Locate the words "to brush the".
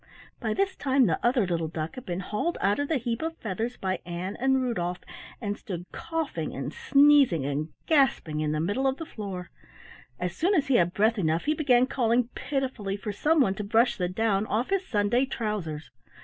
13.53-14.09